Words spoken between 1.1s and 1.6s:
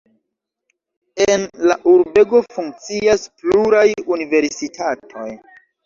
En